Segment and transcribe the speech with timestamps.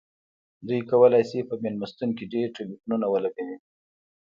[0.67, 3.57] دوی کولی شي په میلمستون کې ډیر ټیلیفونونه ولګوي